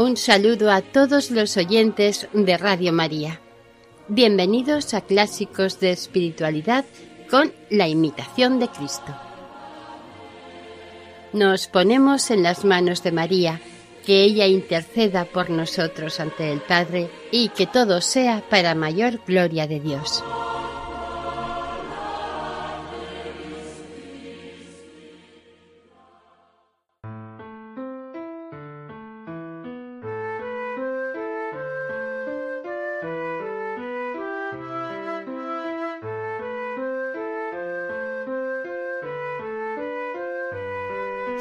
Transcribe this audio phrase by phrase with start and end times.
[0.00, 3.38] Un saludo a todos los oyentes de Radio María.
[4.08, 6.86] Bienvenidos a Clásicos de Espiritualidad
[7.30, 9.14] con la imitación de Cristo.
[11.34, 13.60] Nos ponemos en las manos de María,
[14.06, 19.66] que ella interceda por nosotros ante el Padre y que todo sea para mayor gloria
[19.66, 20.24] de Dios.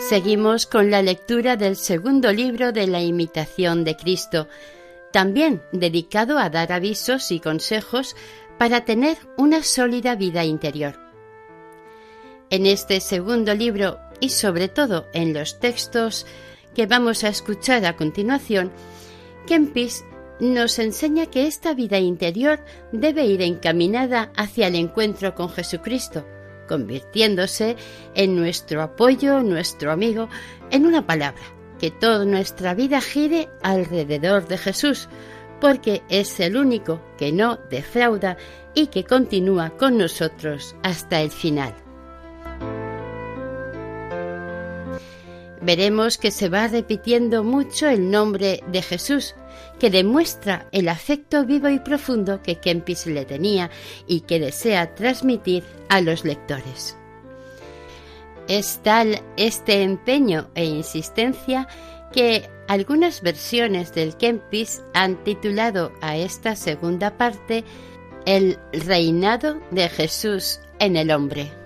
[0.10, 4.48] Seguimos con la lectura del segundo libro de la imitación de Cristo,
[5.12, 8.16] también dedicado a dar avisos y consejos
[8.58, 11.00] para tener una sólida vida interior.
[12.50, 16.26] En este segundo libro y sobre todo en los textos
[16.74, 18.72] que vamos a escuchar a continuación,
[19.46, 20.06] Kempis
[20.40, 22.60] nos enseña que esta vida interior
[22.92, 26.26] debe ir encaminada hacia el encuentro con Jesucristo,
[26.70, 27.76] convirtiéndose
[28.14, 30.30] en nuestro apoyo, nuestro amigo,
[30.70, 31.42] en una palabra,
[31.80, 35.10] que toda nuestra vida gire alrededor de Jesús,
[35.60, 38.38] porque es el único que no defrauda
[38.76, 41.74] y que continúa con nosotros hasta el final.
[45.62, 49.36] Veremos que se va repitiendo mucho el nombre de Jesús,
[49.80, 53.72] que demuestra el afecto vivo y profundo que Kempis le tenía
[54.08, 56.96] y que desea transmitir a los lectores.
[58.48, 61.68] Es tal este empeño e insistencia
[62.12, 67.64] que algunas versiones del Kempis han titulado a esta segunda parte
[68.26, 71.59] El reinado de Jesús en el hombre.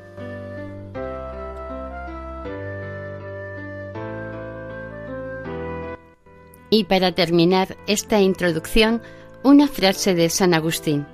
[6.73, 9.03] Y para terminar esta introducción,
[9.43, 11.05] una frase de San Agustín.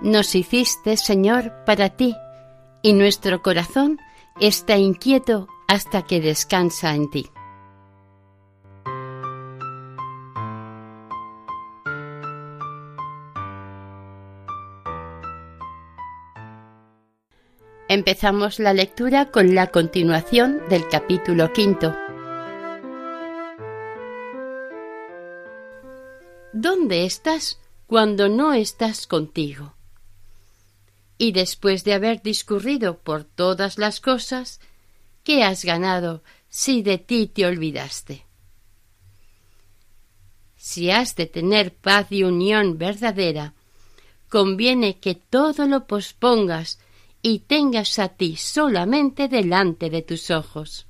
[0.00, 2.16] Nos hiciste, Señor, para ti,
[2.80, 3.98] y nuestro corazón
[4.40, 7.33] está inquieto hasta que descansa en ti.
[18.06, 21.96] Empezamos la lectura con la continuación del capítulo quinto.
[26.52, 29.72] ¿Dónde estás cuando no estás contigo?
[31.16, 34.60] Y después de haber discurrido por todas las cosas,
[35.22, 38.26] ¿qué has ganado si de ti te olvidaste?
[40.56, 43.54] Si has de tener paz y unión verdadera,
[44.28, 46.78] conviene que todo lo pospongas
[47.26, 50.86] y tengas a ti solamente delante de tus ojos.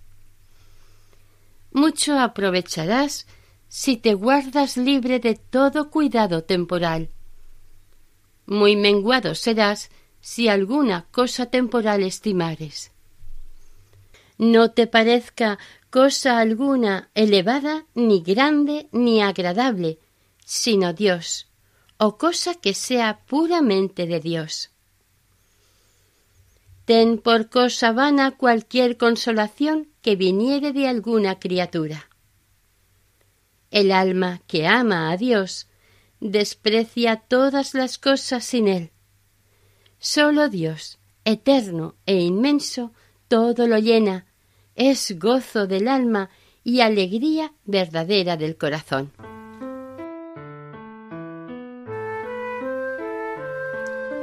[1.71, 3.29] Mucho aprovecharás
[3.69, 7.09] si te guardas libre de todo cuidado temporal.
[8.47, 12.91] Muy menguado serás si alguna cosa temporal estimares.
[14.37, 20.01] No te parezca cosa alguna elevada, ni grande, ni agradable,
[20.45, 21.47] sino Dios,
[21.97, 24.74] o cosa que sea puramente de Dios.
[26.85, 32.11] Ten por cosa vana cualquier consolación que viniere de alguna criatura.
[33.71, 35.67] El alma que ama a Dios
[36.21, 38.91] desprecia todas las cosas sin Él.
[39.99, 42.93] Solo Dios, eterno e inmenso,
[43.29, 44.27] todo lo llena,
[44.75, 46.29] es gozo del alma
[46.63, 49.11] y alegría verdadera del corazón.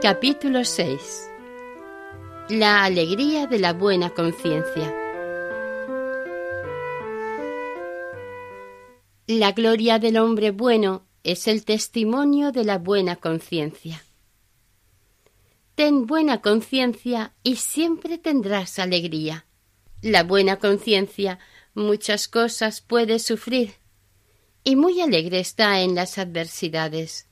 [0.02, 1.31] Capítulo 6
[2.52, 4.94] la alegría de la buena conciencia.
[9.26, 14.04] La gloria del hombre bueno es el testimonio de la buena conciencia.
[15.76, 19.46] Ten buena conciencia y siempre tendrás alegría.
[20.02, 21.40] La buena conciencia
[21.74, 23.76] muchas cosas puede sufrir
[24.66, 27.30] y muy alegre está en las adversidades.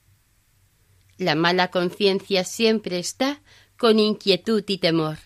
[1.18, 3.42] La mala conciencia siempre está
[3.79, 5.19] con inquietud y temor.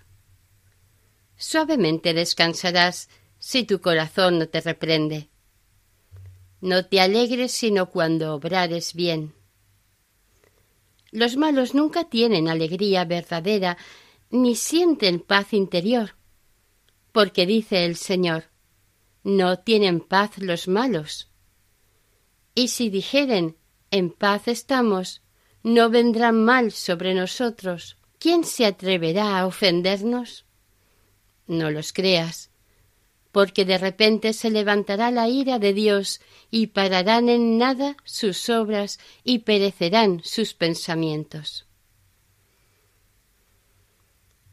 [1.37, 3.09] Suavemente descansarás
[3.39, 5.27] si tu corazón no te reprende.
[6.61, 9.33] No te alegres sino cuando obrares bien.
[11.09, 13.75] Los malos nunca tienen alegría verdadera
[14.29, 16.15] ni sienten paz interior,
[17.11, 18.51] porque dice el Señor,
[19.23, 21.27] no tienen paz los malos.
[22.53, 23.57] Y si dijeren,
[23.89, 25.23] en paz estamos,
[25.63, 27.97] no vendrá mal sobre nosotros.
[28.23, 30.45] ¿Quién se atreverá a ofendernos?
[31.45, 32.51] No los creas,
[33.33, 38.97] porque de repente se levantará la ira de Dios y pararán en nada sus obras
[39.25, 41.67] y perecerán sus pensamientos.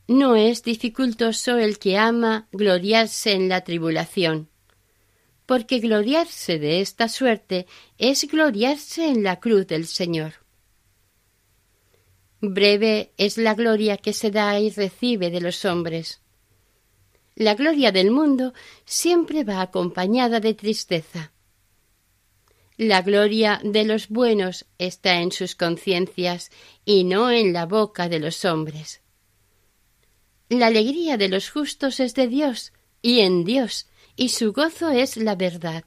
[0.08, 4.48] No es dificultoso el que ama gloriarse en la tribulación,
[5.46, 7.68] porque gloriarse de esta suerte
[7.98, 10.40] es gloriarse en la cruz del Señor.
[12.40, 16.20] Breve es la gloria que se da y recibe de los hombres.
[17.34, 18.54] La gloria del mundo
[18.84, 21.32] siempre va acompañada de tristeza.
[22.78, 26.50] La gloria de los buenos está en sus conciencias
[26.86, 29.02] y no en la boca de los hombres.
[30.48, 32.72] La alegría de los justos es de Dios
[33.02, 33.86] y en Dios,
[34.16, 35.84] y su gozo es la verdad.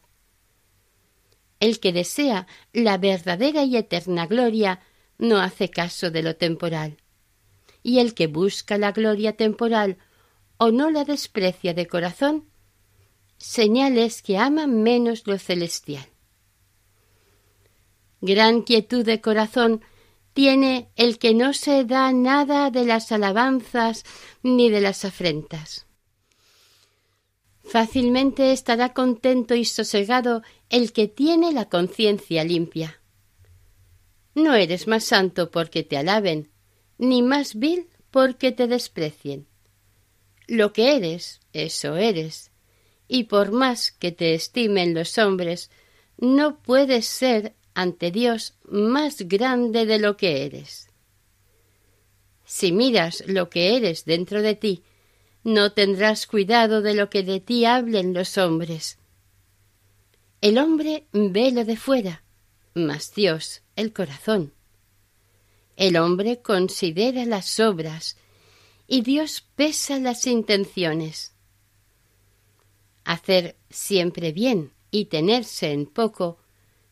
[1.59, 4.79] El que desea la verdadera y eterna gloria
[5.23, 6.97] no hace caso de lo temporal.
[7.81, 9.97] Y el que busca la gloria temporal
[10.57, 12.49] o no la desprecia de corazón,
[13.37, 16.05] señales que ama menos lo celestial.
[18.21, 19.81] Gran quietud de corazón
[20.33, 24.03] tiene el que no se da nada de las alabanzas
[24.41, 25.85] ni de las afrentas.
[27.63, 33.02] Fácilmente estará contento y sosegado el que tiene la conciencia limpia.
[34.35, 36.49] No eres más santo porque te alaben,
[36.97, 39.47] ni más vil porque te desprecien.
[40.47, 42.51] Lo que eres, eso eres,
[43.07, 45.69] y por más que te estimen los hombres,
[46.17, 50.89] no puedes ser ante Dios más grande de lo que eres.
[52.45, 54.83] Si miras lo que eres dentro de ti,
[55.43, 58.97] no tendrás cuidado de lo que de ti hablen los hombres.
[60.41, 62.22] El hombre ve lo de fuera,
[62.73, 64.53] mas Dios el corazón.
[65.75, 68.17] El hombre considera las obras
[68.87, 71.33] y Dios pesa las intenciones.
[73.05, 76.37] Hacer siempre bien y tenerse en poco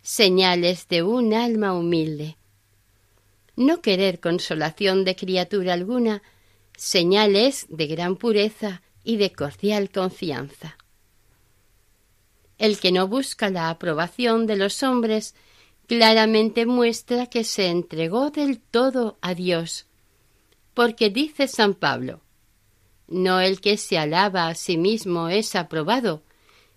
[0.01, 2.37] señales de un alma humilde.
[3.55, 6.23] No querer consolación de criatura alguna,
[6.75, 10.77] señales de gran pureza y de cordial confianza.
[12.57, 15.35] El que no busca la aprobación de los hombres
[15.91, 19.87] claramente muestra que se entregó del todo a Dios,
[20.73, 22.21] porque dice San Pablo,
[23.09, 26.23] no el que se alaba a sí mismo es aprobado,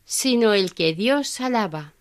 [0.05, 1.95] sino el que Dios alaba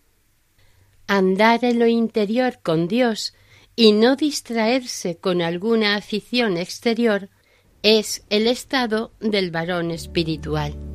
[1.05, 3.35] andar en lo interior con Dios
[3.75, 7.29] y no distraerse con alguna afición exterior
[7.83, 10.92] es el estado del varón espiritual.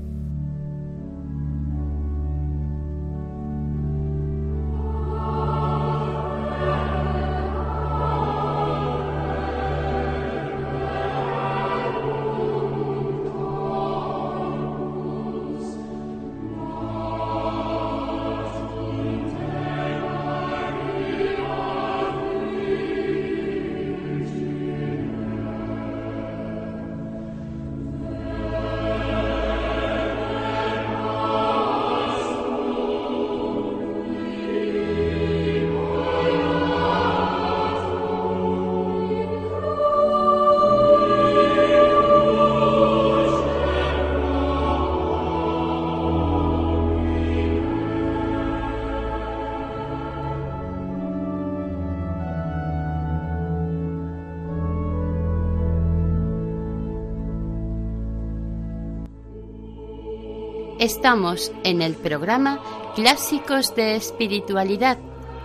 [60.79, 62.63] Estamos en el programa
[62.95, 64.97] Clásicos de Espiritualidad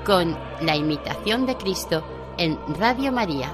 [0.05, 2.05] con la imitación de Cristo
[2.37, 3.51] en Radio María.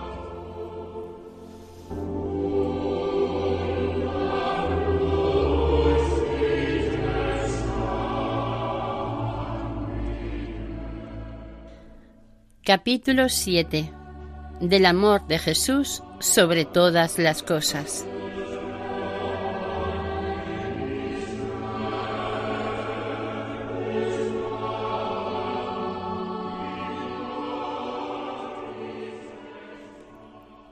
[12.66, 13.94] Capítulo 7
[14.60, 18.06] Del amor de Jesús sobre todas las cosas.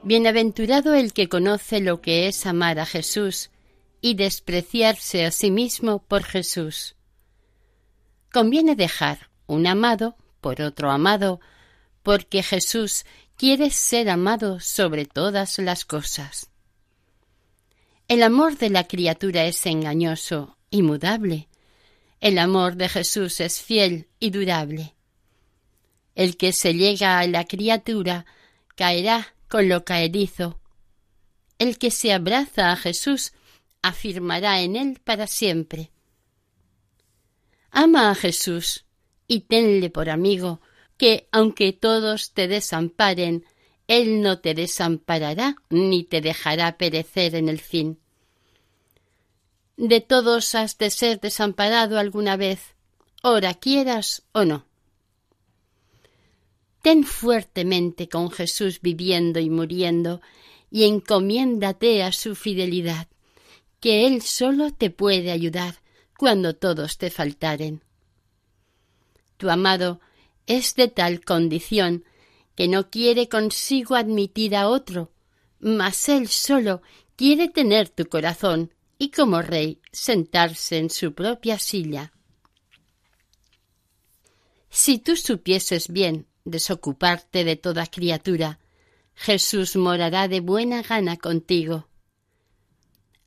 [0.08, 3.50] Bienaventurado el que conoce lo que es amar a Jesús
[4.00, 6.96] y despreciarse a sí mismo por Jesús.
[8.32, 11.40] Conviene dejar un amado por otro amado,
[12.02, 13.04] porque Jesús
[13.36, 16.48] quiere ser amado sobre todas las cosas.
[18.08, 21.48] El amor de la criatura es engañoso y mudable.
[22.20, 24.94] El amor de Jesús es fiel y durable.
[26.14, 28.24] El que se llega a la criatura
[28.74, 30.60] caerá con lo caedizo.
[31.58, 33.32] El que se abraza a Jesús
[33.82, 35.90] afirmará en él para siempre.
[37.70, 38.84] Ama a Jesús
[39.26, 40.60] y tenle por amigo,
[40.96, 43.44] que aunque todos te desamparen,
[43.86, 48.00] Él no te desamparará ni te dejará perecer en el fin.
[49.76, 52.74] De todos has de ser desamparado alguna vez,
[53.22, 54.67] ora quieras o no.
[56.88, 60.22] Ten fuertemente con Jesús viviendo y muriendo,
[60.70, 63.08] y encomiéndate a su fidelidad,
[63.78, 65.82] que Él solo te puede ayudar
[66.16, 67.82] cuando todos te faltaren.
[69.36, 70.00] Tu amado
[70.46, 72.06] es de tal condición
[72.56, 75.12] que no quiere consigo admitir a otro,
[75.60, 76.80] mas él solo
[77.16, 82.14] quiere tener tu corazón y como rey sentarse en su propia silla.
[84.70, 88.58] Si tú supieses bien desocuparte de toda criatura,
[89.14, 91.88] Jesús morará de buena gana contigo.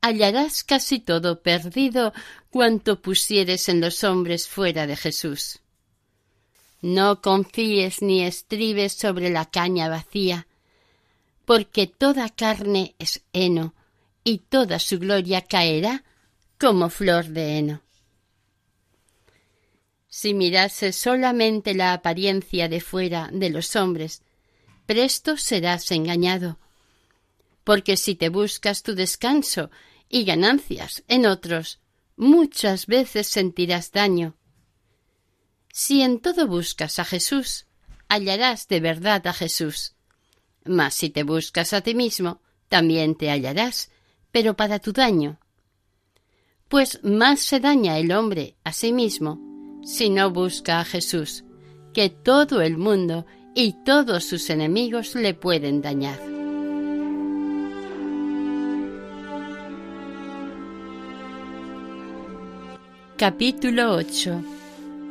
[0.00, 2.12] Hallarás casi todo perdido
[2.50, 5.60] cuanto pusieres en los hombres fuera de Jesús.
[6.80, 10.48] No confíes ni estribes sobre la caña vacía,
[11.44, 13.74] porque toda carne es heno,
[14.24, 16.04] y toda su gloria caerá
[16.58, 17.82] como flor de heno.
[20.14, 24.20] Si mirases solamente la apariencia de fuera de los hombres,
[24.84, 26.58] presto serás engañado,
[27.64, 29.70] porque si te buscas tu descanso
[30.10, 31.80] y ganancias en otros,
[32.16, 34.36] muchas veces sentirás daño,
[35.72, 37.64] si en todo buscas a Jesús,
[38.06, 39.94] hallarás de verdad a Jesús.
[40.66, 43.90] Mas si te buscas a ti mismo, también te hallarás,
[44.30, 45.40] pero para tu daño.
[46.68, 49.51] Pues más se daña el hombre a sí mismo
[49.84, 51.44] si no busca a Jesús,
[51.92, 56.18] que todo el mundo y todos sus enemigos le pueden dañar.
[63.16, 64.42] Capítulo 8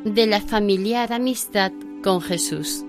[0.04, 1.72] de la familiar amistad
[2.04, 2.84] con Jesús.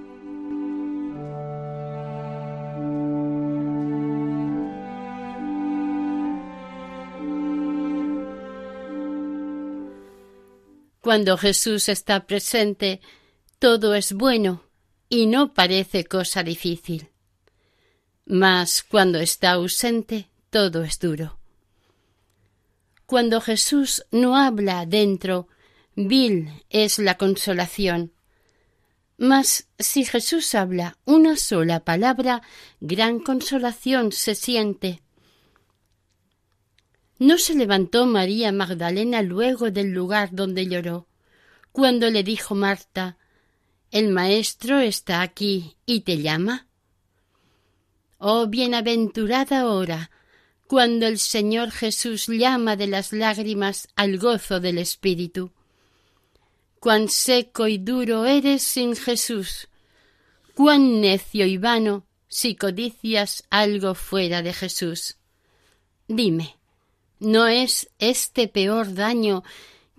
[11.12, 13.02] Cuando Jesús está presente,
[13.58, 14.64] todo es bueno
[15.10, 17.10] y no parece cosa difícil.
[18.24, 21.38] Mas cuando está ausente, todo es duro.
[23.04, 25.48] Cuando Jesús no habla dentro,
[25.96, 28.14] vil es la consolación.
[29.18, 32.40] Mas si Jesús habla una sola palabra,
[32.80, 35.02] gran consolación se siente.
[37.22, 41.06] ¿No se levantó María Magdalena luego del lugar donde lloró,
[41.70, 43.16] cuando le dijo Marta
[43.92, 46.66] El Maestro está aquí y te llama?
[48.18, 50.10] Oh bienaventurada hora,
[50.66, 55.52] cuando el Señor Jesús llama de las lágrimas al gozo del Espíritu
[56.80, 59.68] cuán seco y duro eres sin Jesús,
[60.54, 65.18] cuán necio y vano si codicias algo fuera de Jesús.
[66.08, 66.56] Dime,
[67.22, 69.44] ¿no es este peor daño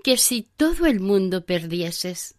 [0.03, 2.36] que si todo el mundo perdieses?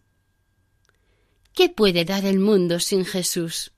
[1.53, 3.71] ¿Qué puede dar el mundo sin Jesús?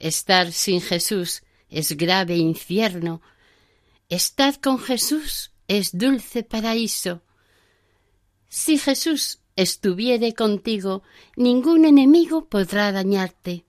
[0.00, 3.22] Estar sin Jesús es grave infierno.
[4.08, 7.22] Estar con Jesús es dulce paraíso.
[8.48, 11.04] Si Jesús estuviere contigo,
[11.36, 13.64] ningún enemigo podrá dañarte.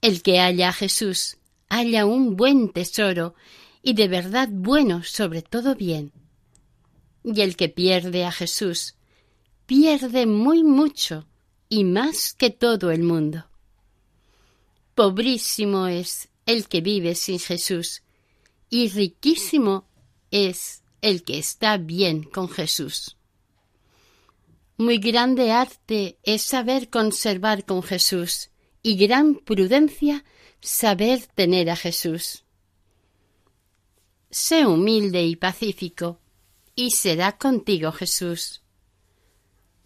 [0.00, 1.36] El que halla a Jesús,
[1.68, 3.34] halla un buen tesoro
[3.86, 6.10] y de verdad bueno sobre todo bien.
[7.22, 8.96] Y el que pierde a Jesús,
[9.66, 11.26] pierde muy mucho
[11.68, 13.46] y más que todo el mundo.
[14.94, 18.02] Pobrísimo es el que vive sin Jesús
[18.70, 19.86] y riquísimo
[20.30, 23.18] es el que está bien con Jesús.
[24.78, 28.50] Muy grande arte es saber conservar con Jesús
[28.82, 30.24] y gran prudencia
[30.60, 32.43] saber tener a Jesús.
[34.36, 36.18] Sé humilde y pacífico,
[36.74, 38.62] y será contigo Jesús.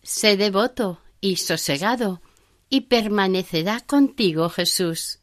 [0.03, 2.23] Sé devoto y sosegado,
[2.71, 5.19] y permanecerá contigo Jesús.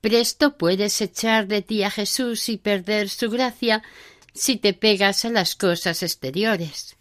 [0.00, 3.82] Presto puedes echar de ti a Jesús y perder su gracia
[4.32, 6.96] si te pegas a las cosas exteriores.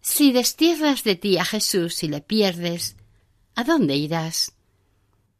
[0.00, 2.94] Si destierras de ti a Jesús y le pierdes,
[3.56, 4.52] ¿a dónde irás?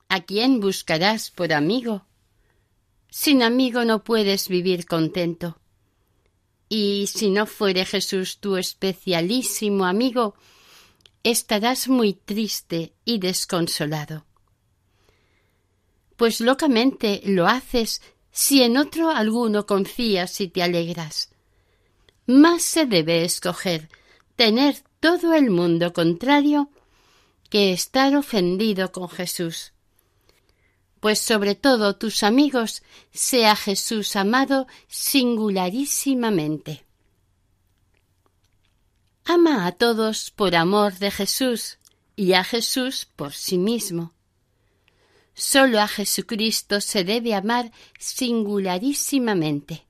[0.08, 2.04] ¿A quién buscarás por amigo?
[3.10, 5.58] Sin amigo no puedes vivir contento.
[6.68, 10.34] Y si no fuere Jesús tu especialísimo amigo,
[11.22, 14.26] estarás muy triste y desconsolado.
[16.16, 21.30] Pues locamente lo haces si en otro alguno confías y te alegras.
[22.26, 23.88] Más se debe escoger
[24.34, 26.68] tener todo el mundo contrario
[27.48, 29.72] que estar ofendido con Jesús.
[31.00, 36.86] Pues sobre todo tus amigos sea Jesús amado singularísimamente.
[39.24, 41.78] Ama a todos por amor de Jesús
[42.14, 44.14] y a Jesús por sí mismo.
[45.34, 49.84] Solo a Jesucristo se debe amar singularísimamente,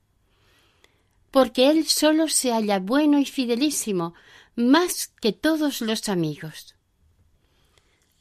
[1.31, 4.15] porque Él solo se halla bueno y fidelísimo,
[4.57, 6.75] más que todos los amigos.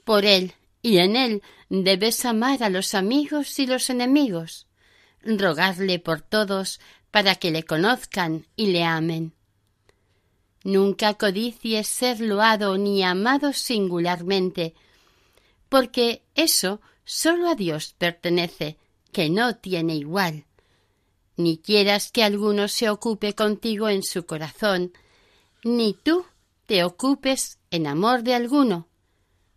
[0.03, 4.67] Por Él y en Él debes amar a los amigos y los enemigos,
[5.23, 6.79] rogarle por todos
[7.11, 9.33] para que le conozcan y le amen.
[10.63, 14.73] Nunca codicies ser loado ni amado singularmente,
[15.69, 18.77] porque eso sólo a Dios pertenece,
[19.11, 20.45] que no tiene igual.
[21.37, 24.93] Ni quieras que alguno se ocupe contigo en su corazón,
[25.63, 26.25] ni tú
[26.65, 28.87] te ocupes en amor de alguno,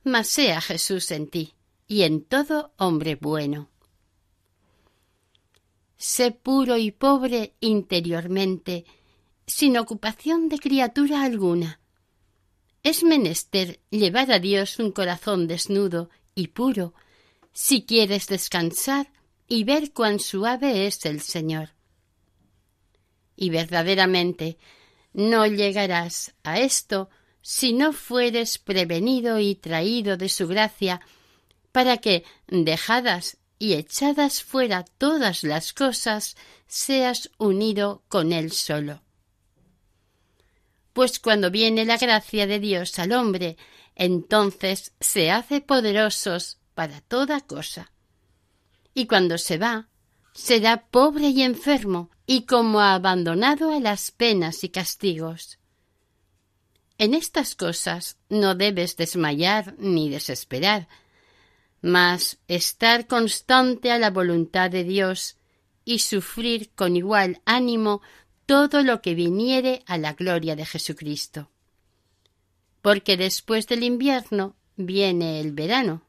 [0.04, 1.54] mas sea Jesús en ti
[1.88, 3.70] y en todo hombre bueno.
[5.96, 8.84] Sé puro y pobre interiormente,
[9.46, 11.80] sin ocupación de criatura alguna.
[12.84, 16.94] Es menester llevar a Dios un corazón desnudo y puro,
[17.52, 19.10] si quieres descansar
[19.48, 21.70] y ver cuán suave es el Señor.
[23.34, 24.58] Y verdaderamente
[25.12, 27.08] no llegarás a esto
[27.40, 31.00] si no fueres prevenido y traído de su gracia,
[31.78, 36.34] para que, dejadas y echadas fuera todas las cosas,
[36.66, 39.00] seas unido con él solo.
[40.92, 43.56] Pues cuando viene la gracia de Dios al hombre,
[43.94, 47.92] entonces se hace poderosos para toda cosa.
[48.92, 49.86] Y cuando se va,
[50.34, 55.60] será pobre y enfermo, y como abandonado a las penas y castigos.
[56.98, 60.88] En estas cosas no debes desmayar ni desesperar,
[61.80, 65.36] mas estar constante a la voluntad de Dios
[65.84, 68.02] y sufrir con igual ánimo
[68.46, 71.50] todo lo que viniere a la gloria de Jesucristo.
[72.82, 76.02] Porque después del invierno viene el verano,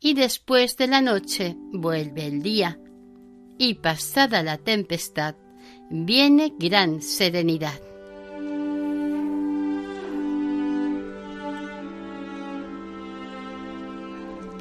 [0.00, 2.80] y después de la noche vuelve el día,
[3.58, 5.36] y pasada la tempestad,
[5.90, 7.91] viene gran serenidad.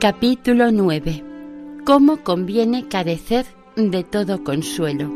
[0.02, 1.24] Capítulo 9.
[1.86, 5.08] Cómo conviene carecer de todo consuelo.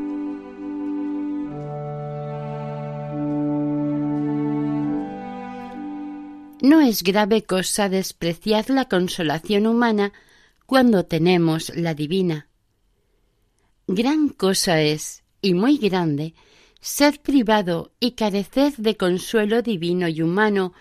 [6.62, 10.14] No es grave cosa despreciar la consolación humana
[10.68, 12.48] cuando tenemos la divina
[13.88, 16.36] Gran cosa es, y muy grande,
[16.80, 20.74] ser privado y carecer de consuelo divino y humano,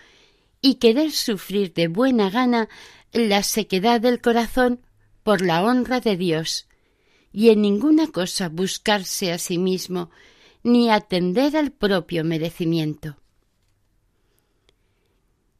[0.61, 2.69] y querer sufrir de buena gana
[3.15, 4.81] la sequedad del corazón
[5.23, 6.67] por la honra de Dios,
[7.31, 10.11] y en ninguna cosa buscarse a sí mismo,
[10.63, 13.17] ni atender al propio merecimiento.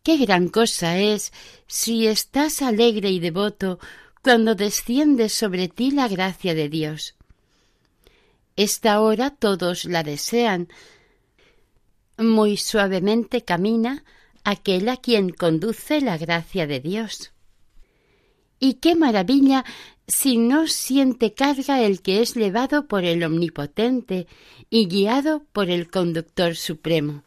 [0.03, 1.33] Qué gran cosa es
[1.65, 3.79] si estás alegre y devoto
[4.21, 7.15] cuando desciende sobre ti la gracia de Dios
[8.55, 10.69] esta hora todos la desean.
[12.17, 14.05] Muy suavemente camina
[14.43, 17.33] aquel a quien conduce la gracia de Dios.
[18.59, 19.65] Y qué maravilla
[20.07, 24.27] si no siente carga el que es llevado por el Omnipotente
[24.69, 27.23] y guiado por el Conductor Supremo.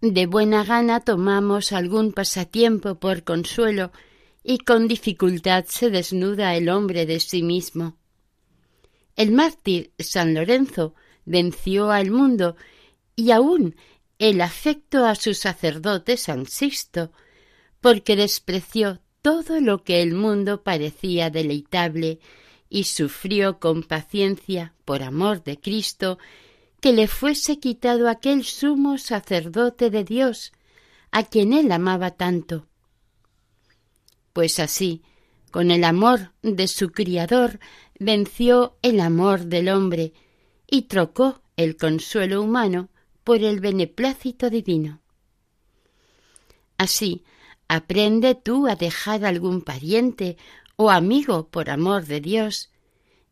[0.00, 3.90] De buena gana tomamos algún pasatiempo por consuelo
[4.42, 7.96] y con dificultad se desnuda el hombre de sí mismo.
[9.16, 12.56] El mártir San Lorenzo venció al mundo
[13.16, 13.76] y aún
[14.18, 17.12] el afecto a su sacerdote San Sixto,
[17.80, 22.18] porque despreció todo lo que el mundo parecía deleitable
[22.68, 26.18] y sufrió con paciencia, por amor de Cristo,
[26.82, 30.52] que le fuese quitado aquel sumo sacerdote de Dios,
[31.10, 32.66] a quien él amaba tanto.
[34.34, 35.00] Pues así,
[35.50, 37.60] con el amor de su Criador,
[37.98, 40.12] venció el amor del hombre
[40.66, 42.90] y trocó el consuelo humano
[43.24, 45.00] por el beneplácito divino.
[46.76, 47.24] Así,
[47.74, 50.36] aprende tú a dejar algún pariente
[50.76, 52.70] o amigo por amor de Dios,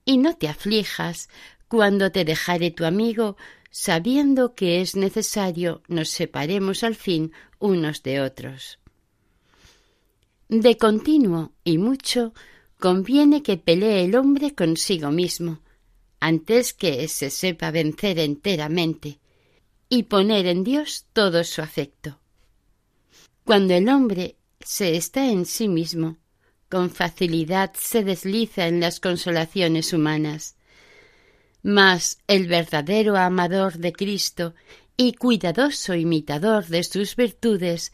[0.04, 1.28] y no te aflijas
[1.68, 3.36] cuando te dejare tu amigo,
[3.70, 8.78] sabiendo que es necesario nos separemos al fin unos de otros.
[10.48, 12.34] De continuo y mucho
[12.78, 15.60] conviene que pelee el hombre consigo mismo,
[16.20, 19.18] antes que se sepa vencer enteramente,
[19.88, 22.21] y poner en Dios todo su afecto.
[23.44, 26.18] Cuando el hombre se está en sí mismo,
[26.68, 30.56] con facilidad se desliza en las consolaciones humanas.
[31.62, 34.54] Mas el verdadero amador de Cristo
[34.96, 37.92] y cuidadoso imitador de sus virtudes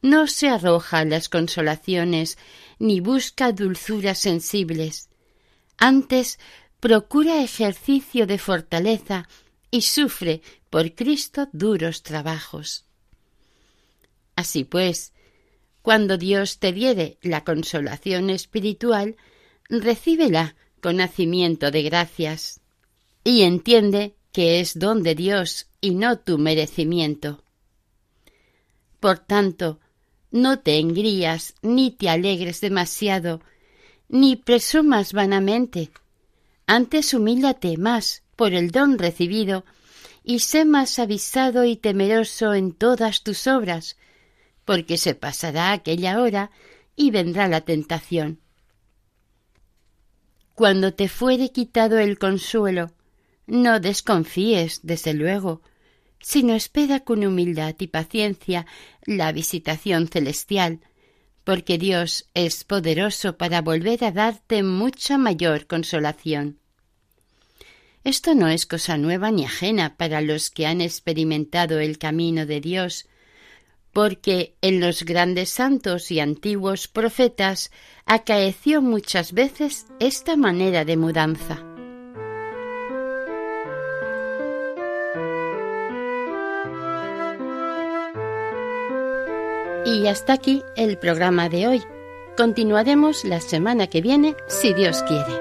[0.00, 2.38] no se arroja a las consolaciones
[2.78, 5.10] ni busca dulzuras sensibles.
[5.76, 6.38] Antes
[6.80, 9.28] procura ejercicio de fortaleza
[9.70, 12.85] y sufre por Cristo duros trabajos.
[14.36, 15.12] Así pues,
[15.82, 19.16] cuando Dios te diere la consolación espiritual,
[19.68, 22.60] recíbela con nacimiento de gracias
[23.24, 27.42] y entiende que es don de Dios y no tu merecimiento.
[29.00, 29.80] Por tanto,
[30.30, 33.40] no te engrías ni te alegres demasiado,
[34.08, 35.90] ni presumas vanamente.
[36.66, 39.64] Antes humíllate más por el don recibido
[40.22, 43.96] y sé más avisado y temeroso en todas tus obras,
[44.66, 46.50] porque se pasará aquella hora
[46.94, 48.40] y vendrá la tentación.
[50.54, 52.90] Cuando te fuere quitado el consuelo,
[53.46, 55.62] no desconfíes, desde luego,
[56.20, 58.66] sino espera con humildad y paciencia
[59.04, 60.80] la visitación celestial,
[61.44, 66.58] porque Dios es poderoso para volver a darte mucha mayor consolación.
[68.02, 72.60] Esto no es cosa nueva ni ajena para los que han experimentado el camino de
[72.60, 73.06] Dios,
[73.96, 77.70] porque en los grandes santos y antiguos profetas
[78.04, 81.64] acaeció muchas veces esta manera de mudanza.
[89.86, 91.82] Y hasta aquí el programa de hoy.
[92.36, 95.40] Continuaremos la semana que viene, si Dios quiere.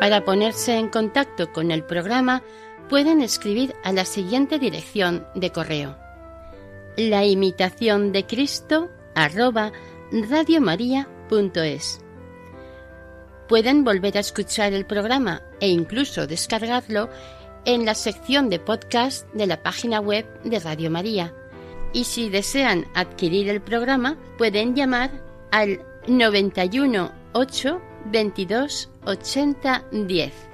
[0.00, 2.42] Para ponerse en contacto con el programa,
[2.94, 5.96] pueden escribir a la siguiente dirección de correo.
[6.96, 9.72] La imitación de Cristo arroba.
[13.48, 17.10] Pueden volver a escuchar el programa e incluso descargarlo
[17.64, 21.34] en la sección de podcast de la página web de Radio María.
[21.92, 25.10] Y si desean adquirir el programa, pueden llamar
[25.50, 30.53] al 91 8 22 80 10.